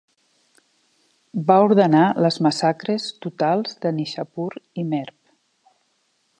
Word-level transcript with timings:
Va 1.51 1.57
ordenar 1.65 2.01
les 2.27 2.39
massacres 2.47 3.07
totals 3.27 3.79
de 3.85 3.95
Nishapur 3.99 4.51
i 4.85 4.91
Merv. 4.95 5.19